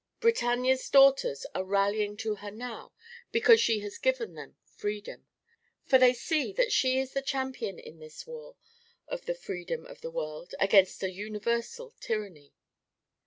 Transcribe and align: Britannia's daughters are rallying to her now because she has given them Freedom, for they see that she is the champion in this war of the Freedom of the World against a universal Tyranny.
Britannia's 0.19 0.89
daughters 0.89 1.45
are 1.53 1.63
rallying 1.63 2.17
to 2.17 2.33
her 2.33 2.49
now 2.49 2.91
because 3.31 3.61
she 3.61 3.81
has 3.81 3.99
given 3.99 4.33
them 4.33 4.55
Freedom, 4.63 5.27
for 5.83 5.99
they 5.99 6.11
see 6.11 6.51
that 6.53 6.71
she 6.71 6.97
is 6.97 7.13
the 7.13 7.21
champion 7.21 7.77
in 7.77 7.99
this 7.99 8.25
war 8.25 8.55
of 9.07 9.27
the 9.27 9.35
Freedom 9.35 9.85
of 9.85 10.01
the 10.01 10.09
World 10.09 10.55
against 10.59 11.03
a 11.03 11.11
universal 11.11 11.93
Tyranny. 11.99 12.51